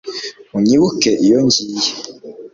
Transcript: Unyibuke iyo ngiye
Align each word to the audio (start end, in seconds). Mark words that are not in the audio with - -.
Unyibuke 0.57 1.11
iyo 1.23 1.37
ngiye 1.45 1.89